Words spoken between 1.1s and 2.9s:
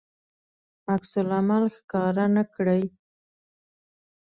العمل ښکاره نه کړي.